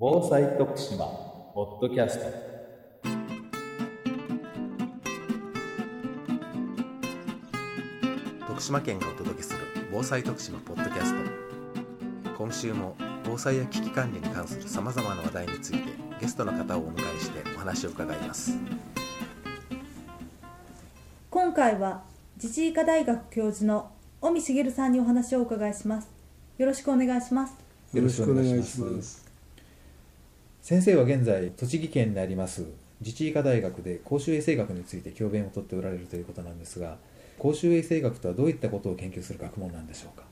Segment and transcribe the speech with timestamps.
[0.00, 1.06] 防災徳島
[1.56, 2.24] ポッドキャスト。
[8.46, 9.58] 徳島県がお届けする
[9.92, 11.30] 防災徳島ポッドキャスト。
[12.38, 18.56] 今週も防災や危機管理に関するさまざまな話題についてゲストの方をお迎えしてお話を伺います。
[21.28, 22.04] 今回は
[22.36, 23.90] 自治医科大学教授の
[24.20, 26.08] 尾身茂さんにお話をお伺いします。
[26.56, 27.54] よろしくお願いします。
[27.92, 29.27] よろしくお願いします。
[30.68, 32.66] 先生は現在栃木県にあります
[33.00, 36.98] 自治医科大学で公衆衛生学について教鞭をとっておられるということなんですが
[37.38, 40.26] 公衆衛生学とはどういったことを研究する学問なんでしょうか？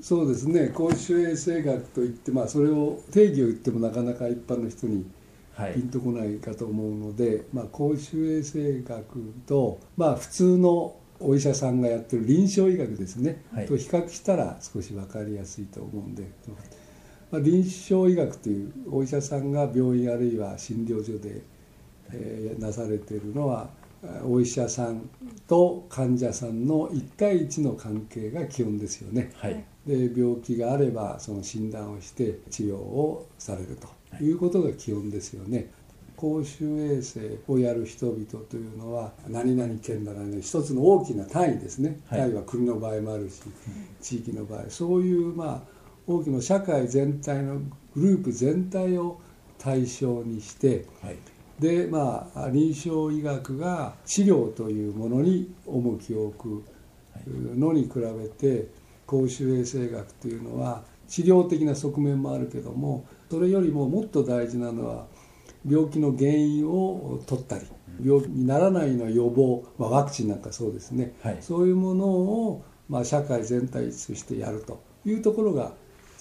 [0.00, 5.04] そうですね、公衆衛生学といって、まあ、それを定義を言ってもなかなか一般の人に
[5.52, 5.74] はい。
[5.74, 9.04] ピンとこないかと思うので、まあ、公衆衛生学
[9.46, 13.66] と、まあ、普通のお医者さんがやってる臨床医学ですね、はい。
[13.66, 16.22] と比較したら少し分かりやすいと思うんで、
[17.30, 21.42] まあ、臨床医学というお医者さんが病院あるいは診療所で、
[22.12, 23.70] えーなされているのは
[24.24, 25.08] お医者さん
[25.46, 29.30] と患者さんの1対1の関係が基本ですよね。
[29.36, 29.64] はい。
[29.86, 33.88] で病気があればその診断をして治療をされると
[34.22, 34.32] い。
[34.32, 35.70] うことが基本ですよね。
[36.16, 42.20] 公衆衛生をやる人々というのは何々県ならね一つの大きな単位ですね、はい。
[42.20, 43.40] 単位は国の場合もあるし、
[44.00, 45.79] 地域の場合そういうまあ
[46.10, 47.60] 大きな社会全体の
[47.94, 49.20] グループ全体を
[49.58, 51.16] 対象にしてはい。
[51.60, 56.64] でまあ臨床医学が治療というものに重きを置く
[57.54, 58.68] のに比べて
[59.06, 65.06] 公衆衛生学というのは治療的な側面もあるけどもそれよりももっと大事なのは
[65.68, 67.66] 病気の原因を取ったり
[68.02, 71.38] 病気にならないの予防、まあ、ワクチンなんかそうですね、はい。
[71.40, 75.72] そういうものを、まあ、社会全体としてやるというところが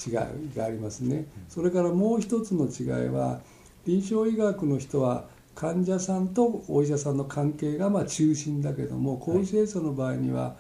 [0.06, 0.14] 違い
[0.56, 1.26] がありますね。
[1.50, 3.42] それからもう一つの違いは
[3.86, 5.26] 臨床医学の人は
[5.56, 10.56] 患者さんとお医者さんの関係がまあ中心だけども公衆衛生の場合には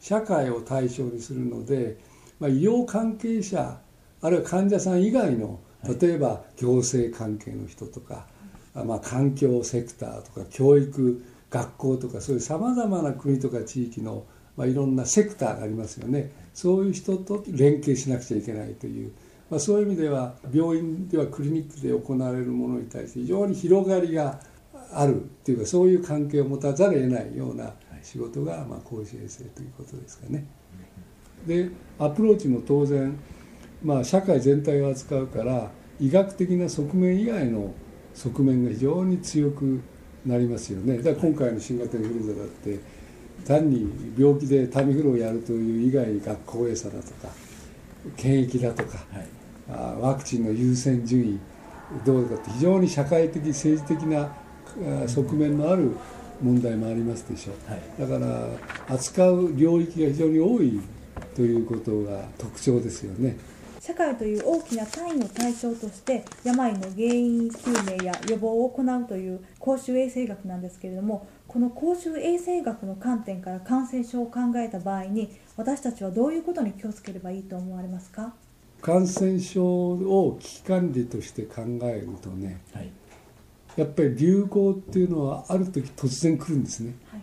[0.00, 1.98] 社会を対象にするので、
[2.38, 3.80] まあ、医療関係者
[4.20, 8.26] あるいは患者さん以外の例えば行政関係の人とか、
[8.74, 14.24] まあ、環境セクターとか教育学校とかそういうさまざまな国とか地域の、
[14.56, 16.30] まあ、いろんなセクターがありますよね。
[16.52, 19.12] そういう人と連携しなくちゃいけないという、
[19.50, 24.40] まあ、そういう意味では病院ではクリニックで行われるものに対して非常に広がりが
[24.92, 30.46] あるっていうかそういう関係を持たざるを得ないような仕事が、まあ、公衆衛生ということですかね。
[31.46, 33.18] でアプローチも当然、
[33.82, 35.70] まあ、社会全体を扱うから
[36.00, 37.74] 医学的な側面以外の
[38.14, 39.80] 側面が非常に強く
[40.24, 40.98] なりますよね。
[40.98, 42.80] だから今回の新型インフルエンザだって
[43.46, 43.86] 単に
[44.18, 47.28] 病気でタミフルをやるという以外に学校閉鎖だとか
[48.16, 49.26] 検疫だとかはい。
[49.70, 51.40] あワクチンの優先順位
[52.04, 54.34] どうかって非常に社会的政治的な
[55.04, 55.92] あ側面のある
[56.42, 57.82] 問題もありますでしょう、はい。
[57.98, 58.24] だか
[58.88, 60.80] ら扱う領域が非常に多い
[61.34, 63.36] ということが特徴ですよね。
[63.80, 78.34] 社会という大きな単位の対象として病の原因究明や予防を行うという公衆衛生学なんですけれどもこの公衆衛生学の観点から感染症を考えた場合に私たちはどういうことに気をつければいいと思われますか？
[78.82, 82.90] 感染症を危機管理として考えるとねはい。
[83.76, 86.96] やっぱり流行っていうのはある時突然来るんですね。
[87.06, 87.20] はい。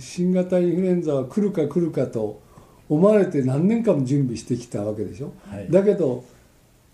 [0.00, 2.40] 新型インフルエンザは来るか来るかと
[2.88, 5.70] 思われて何年間も準備してきたわけでしょ、はい。
[5.70, 6.24] だけど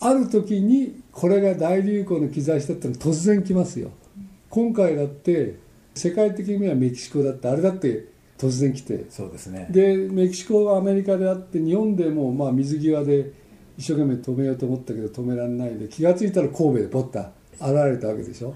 [0.01, 3.93] ある時にこれが大流行の兆しだったら突然来ますよ。
[4.51, 5.62] 今回だって
[5.95, 8.07] 世界的にはメキシコだってあれだって
[8.39, 9.07] 突然来て。
[9.11, 9.69] そうですね。
[9.71, 13.33] でメキシコがアメリカであって日本でもまあ水際で
[13.79, 18.55] 一生懸命止めようと思ったけど止められないで気が付いたら神戸でポッと現れたわけでしょ、だ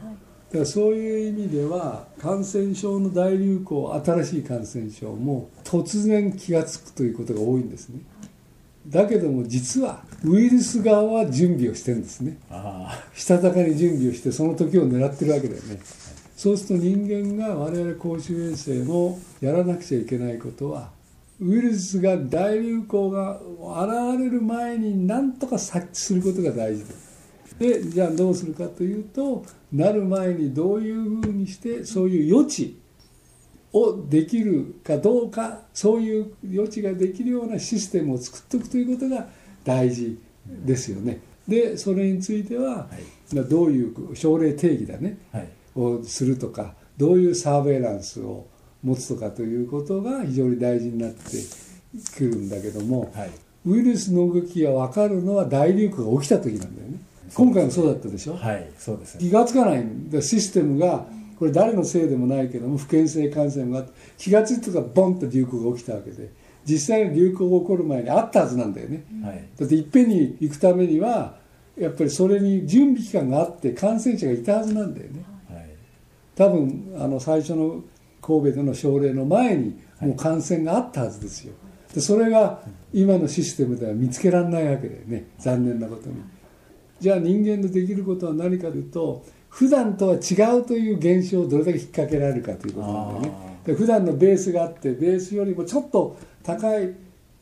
[0.52, 8.00] からそういう意味では感染症の大流行新しい感染症も突然気が付くということが多いんですね。
[8.88, 12.38] だけども実はウイルス側は準備をしてるんですね。
[12.50, 15.80] あしたたかに準備をしてその時を狙ってるわけだよね
[16.36, 20.90] そうすると人間が我々公衆衛生もやらなくちゃいけないことは
[21.40, 26.84] ウイルスが大流行が現れる前に何とか察知することが大事
[27.58, 32.78] でじゃあどうするかというとなる前にどういうふうにしてそういう余地
[33.72, 39.26] をできるかどうかそういう余地ができるようなシステムを作っておくということが
[39.64, 41.20] 大事ですよね。
[41.48, 42.88] でそれについては、
[43.48, 45.16] どういう症例定義だね。
[45.32, 48.46] あはいをするとかどういうサーベイランスを
[48.82, 51.20] 持つとかということが非常に大事になって
[52.16, 53.30] くるんだけども、はい。
[53.66, 56.98] ウイルスの動きが分かるのは大流行が起きた時なんだよね。
[57.34, 61.06] 今回もそうだったでしょ、はいそうです気がつかないんでシステムが
[61.38, 66.30] これ誰のせいでもないけども不健性感染があって気が付いたらボンと流行が起きたわけで
[66.64, 69.04] 実際に流行が起こる前にあったはずなんだよね。
[69.22, 69.48] はい。
[69.58, 71.36] だっていっぺんに行くためには
[71.78, 75.24] やっぱりそれに準備期間があって感染者がいたはずなんだよね。
[75.28, 75.35] はい
[76.36, 77.82] 多分あの最初の
[78.22, 81.54] 神戸での症例の前にもう感染があったはずですよ。
[81.94, 82.60] でそれが
[82.92, 86.16] 今のシステムでは見つけられないわけだよね残念なことに。
[87.00, 93.58] じゃあ人間のできることは何かというと普段とは違うという現象をどれだけ引っ掛けられるかということなんだよね。
[93.64, 96.88] で普段のベースがあってベースよりもちょっと高い。
[96.88, 96.92] だ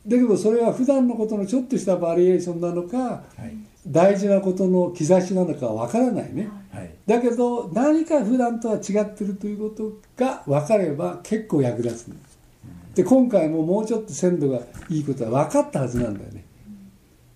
[0.06, 6.48] けどそれは普段のことのちょっとしたバリエーションなのかはい大事なことの兆しなのかわからないね。
[6.72, 6.94] はい。
[7.06, 12.14] だけど何か普段とは違ってるということが分かれば結構役立つの。
[12.94, 16.44] で今回ももうちょっと鮮度がいいことは分かったはずなんだよね。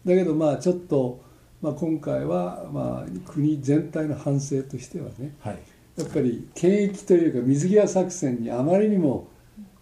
[0.06, 1.20] だけどまあちょっと、
[1.60, 5.58] まあ、今回はまあ国全体の反省としてはねはい。
[5.96, 9.28] やっぱり検疫というか水際作戦にあまりにも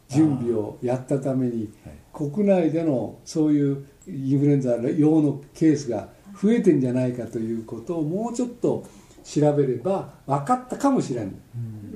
[0.09, 1.95] 準備をやったためにはい。
[2.13, 6.09] 国内でのそういうインフルエンザ用のケースが
[6.41, 8.85] 増えてんじゃないかということをもうちょっと
[9.25, 11.33] 調べれば分かったかもしれない、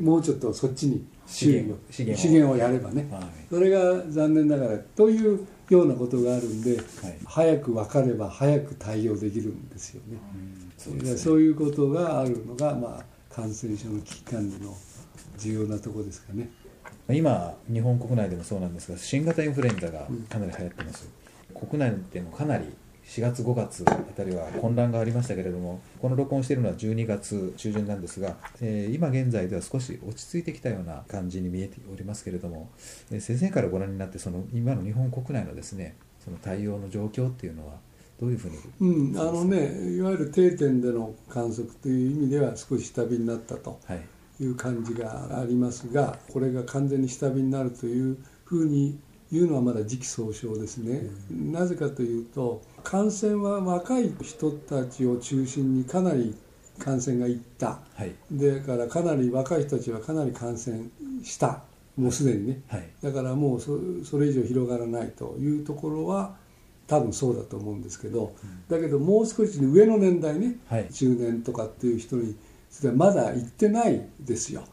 [0.01, 2.57] もうちょっとそっちに注意を資源資源を。
[2.57, 3.23] やればね、はい。
[3.49, 6.85] それが残念ながらというようなことがあるんで、はい。
[7.25, 10.19] 早く分かれば早く対応できるんですよね。
[10.77, 11.17] そうですね。
[11.19, 13.05] そういうことがあるのが、まあ、
[13.35, 14.75] 感染症の危機管理の
[15.39, 16.51] 重要なところですかね。
[17.09, 21.09] 今日本国内でもそうなんですが新型インフルエンザがかなり流行ってます、
[21.55, 22.65] 国内でもかなり
[23.11, 32.71] 4月5月あたりは混乱がありましたけれどもこの録音しているのは12月中旬なんですが、えー今現在では少し落ち着いてきたような感じに見えておりますけれども、
[33.11, 37.75] えー先生からご覧になってその今の日本国内のですねその対応の状況っていうのは
[38.21, 44.01] どういうふうにうん、あのねいわゆる定点での観測という意味では少し下火になったとはい。
[44.41, 48.17] いう感じがありますがこれが完全に下火になるという
[48.47, 48.99] ふうに
[49.33, 56.35] 言うのはまだ時期尚早ですね、なぜかというと感染は若い人たちを中心にかなり
[56.79, 57.79] 感染がいった。
[57.95, 58.15] はい。
[58.33, 60.89] だからかなり若い人たちはかなり感染
[61.23, 61.63] した。
[61.97, 62.63] もうすでにね。
[62.69, 62.89] はい。
[63.03, 66.37] だからもうそそれ以上広がらないというところは
[66.87, 68.33] 多分そうだと思うんですけど、
[68.69, 70.89] だけどもう少し上の年代ね、はい。
[70.91, 72.35] 中年とかっていう人に
[72.97, 74.65] まだ行ってないですよ、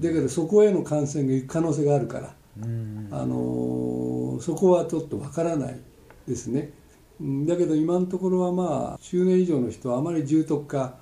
[0.00, 2.32] だけどそこへの感染が行く可能性があるから、うん
[3.10, 5.80] あのーそこはちょっとわからない
[6.28, 6.72] ですね。
[7.20, 10.94] うんだけど今のところはまあ中年以上の人はあまり重篤化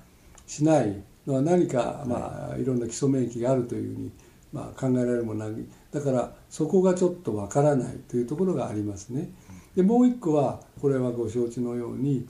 [0.47, 2.65] しないのは何かまあい。
[2.65, 4.11] ろんな基礎免疫があるというふうに
[4.51, 5.55] まあ考えられるものな
[5.91, 9.29] だからそこがちょっとわからないというところがありますね。
[9.75, 12.27] でもう一個はこれはご承知のように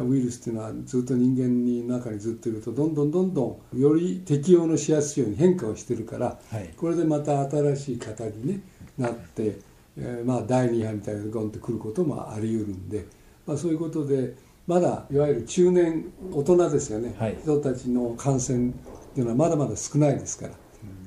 [0.00, 6.70] ウイルスっていうのはずっと人間の中にずっといるとどんどんどんどんより適応のしやすいように変化をしてるからはい。
[6.76, 8.60] これでまた新しい型に、ね、
[8.96, 9.58] なって、
[9.98, 13.04] えーまあ、第2波みたいなのがゴンとくることもあり得るんで、
[13.46, 14.34] まあ、そういうことで
[14.66, 17.36] まだいわゆる中年大人ですよね、はい。
[17.42, 18.72] 人たちの感染っ
[19.14, 20.54] ていうのはまだまだ少ないですから、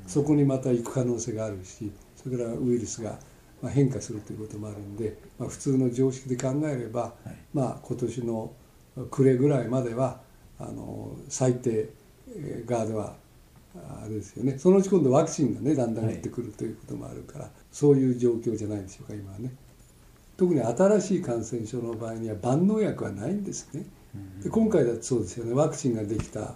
[0.05, 1.91] そこにまた行く可能性があるし
[2.21, 3.17] それからウイルスが
[3.61, 7.35] まあ変化するということもあるんで、まあ、普通の常識で考えれば、はい。
[7.53, 8.51] まあ、今年の
[9.11, 10.21] 暮れぐらいまでは
[10.59, 11.89] あの最低
[12.29, 13.15] えー側では
[13.75, 14.57] あれですよね。
[14.57, 19.53] そのうち今度ワクチンがねだんだん打ってくるということもあるから、そういう状況じゃないでしょうか今はね。
[20.37, 23.85] 特に新しい感染症の場合には万能薬はないんですね。
[24.43, 25.53] で今回だってそうですよね。
[25.53, 26.55] ワクチンができた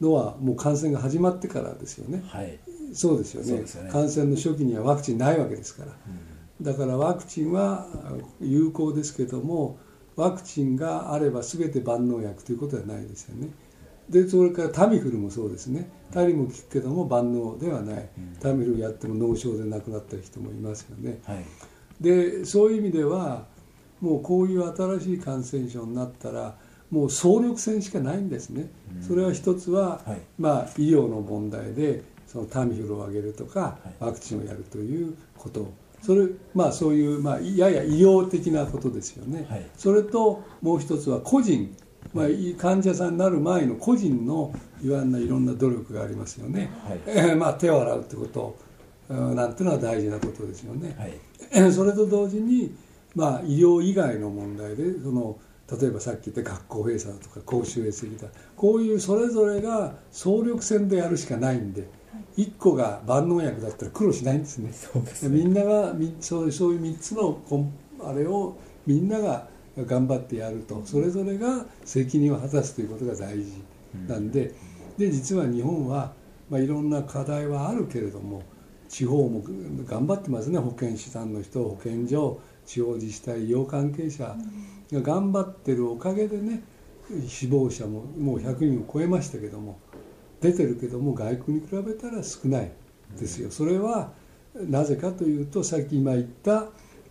[0.00, 2.22] のはもう感染が始まってからですよね。
[2.26, 2.58] はい。
[2.92, 3.48] そうですよね。
[3.48, 3.90] そうですよね。
[3.90, 5.92] 感染の初期にはワクチンないわけですから。
[6.60, 7.86] だからワクチンは
[8.40, 9.78] 有効ですけども
[10.18, 13.50] ワクチンがあれば全て万能薬ということはないですよね。
[14.10, 15.88] でそれからタミフルもそうですね。
[16.12, 18.08] タリも効くけども万能ではない、
[18.40, 21.20] タミフルやっても脳症で亡くなった人もいますよね。
[21.24, 21.44] はい。
[22.00, 23.46] でそういう意味では
[24.00, 26.56] もうこういう新しい感染症になったら
[26.90, 28.70] もう総力戦しかないんですね、
[29.06, 30.20] それは一つは、はい。
[30.36, 34.04] まあ、医療の問題でそのタミフルを上げるとか、はい。
[34.04, 35.72] ワクチンをやるということ
[36.02, 39.66] それまあそういう、まあ、やや医療的なことですよね、はい。
[39.76, 41.74] それともう一つは個人、
[42.14, 42.54] まあ、い。
[42.54, 44.52] 患者さんになる前の個人の
[44.82, 47.00] いわゆるいろんな努力がありますよね、はい。
[47.06, 48.56] えーまあ、手を洗うってこと。
[49.08, 51.72] うんなんていうのは大事なことですよね、はい。
[51.72, 52.74] それと同時に、
[53.14, 55.38] まあ、医療以外の問題でその
[55.80, 61.88] 例えばさっき言った学校閉鎖だとか公衆衛生だこういうそれぞれが総力戦でやるしかないんで
[62.38, 64.72] 1個が万能薬だったら苦労しないんですね。
[64.72, 67.40] そうですみんながみそうそういう3つの
[68.00, 73.52] あれをみんなが頑張ってやるとそれぞれが責任を果たすということが大事
[74.06, 74.54] なんで
[74.96, 76.12] で実は日本は、
[76.48, 78.42] まあ、いろんな課題はあるけれども
[78.88, 79.42] 地方も
[79.84, 80.58] 頑張ってますね。
[80.58, 84.36] 保健師さんの人保健所地方自治体医療関係者
[84.92, 86.62] が頑張ってるおかげでね
[87.26, 89.80] 死亡者ももう100人を超えましたけども
[90.40, 92.70] 出てるけども外国に比べたら少ない
[93.18, 93.50] ですよ。
[93.50, 94.12] それは
[94.54, 96.66] なぜかというとさっき今言った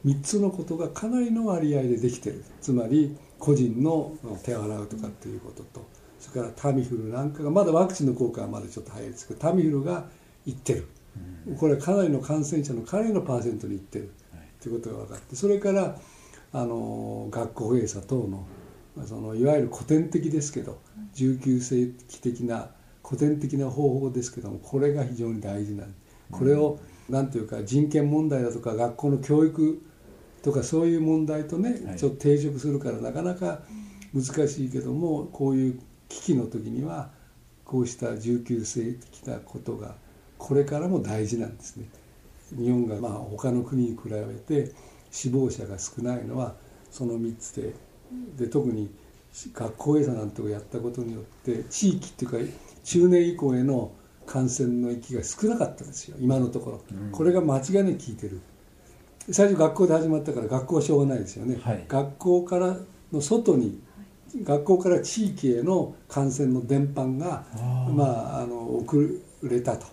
[0.06, 2.44] 3つのことがかなりの割合でできてる。
[2.62, 5.86] つまり個人の手を洗うとかっていうことと。
[6.20, 10.10] それからタミフルなんかがまだワクチンの効果はまだちょっと早いですけどタミフルが
[10.46, 10.88] いってる。
[11.60, 14.12] これかなりの感染者のかなりのパーセントにいってる。
[14.62, 15.36] ということが分かって。
[15.36, 16.00] それから
[16.54, 18.48] あの学校閉鎖等の
[19.06, 20.80] そのいわゆる古典的ですけど
[21.16, 22.72] 19世紀的な
[23.08, 25.96] 古典的な方法ですけどもこれが非常に大事なん
[26.30, 29.82] これを何というか人権問題だとか学校の教育
[30.44, 33.62] とかそういう問題とね、ちょっと抵触するからなかなか
[34.14, 37.10] 難しいけどもこういう危機の時には
[37.66, 39.96] こうした19世紀的なことが
[40.38, 41.86] これからも大事なんですね。
[42.58, 44.72] 日本がまあ他の国に比べて
[45.12, 46.56] 死亡者が少ないのは
[46.92, 47.74] その3つで。
[48.38, 48.90] で特に
[49.54, 52.54] 学校閉鎖なんてをやったことによって地域っていうか
[52.84, 53.92] 中年以降への
[54.26, 56.18] 感染の域が少なかったんですよ。
[56.20, 58.42] 今のところ、うん、これが間違いなく効いてる。
[59.30, 62.78] 最初学校で始まったから学校はしょうがないですよね、はい、学校から
[63.12, 63.82] の外に
[64.44, 67.46] 学校から地域への感染の伝播が
[67.90, 68.96] まああの遅
[69.44, 69.88] れたと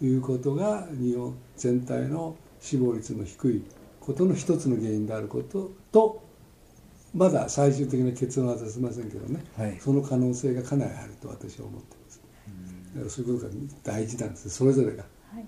[0.00, 3.64] いうことが日本全体の死亡率の低い
[4.00, 6.22] ことの一つの原因であることと
[7.14, 12.20] まだ最終的な結論は出せませんけどね、はい、その可能性がかなりあると私は思ってます、
[12.94, 14.48] だからそういうことが大事なんです。
[14.48, 15.04] それぞれが、
[15.34, 15.44] はい、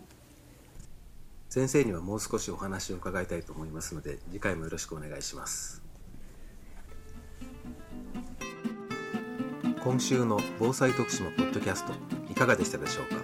[1.48, 5.82] 先生にはもう少しお話を伺いたいと思いますので次回もよろしくお願いします。
[9.82, 11.92] 今週の防災徳島ポッドキャスト
[12.30, 13.22] いかがでしたでしょうか？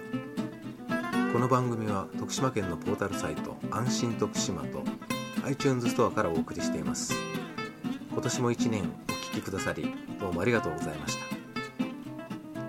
[1.33, 4.83] この番組は徳島県のポータルサイト安心徳島と
[5.45, 7.13] iTunes ストアからお送りしています
[8.11, 9.87] 今年も1年お聴きくださり
[10.19, 11.23] どうもありがとうございました。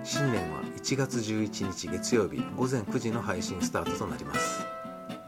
[0.05, 4.65] 新年は1月11日月曜日午前9時の配信スタートとなります。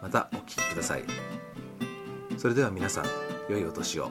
[0.01, 1.03] またお聴きください。
[2.37, 3.05] それでは皆さん
[3.49, 4.09] 良いお年を。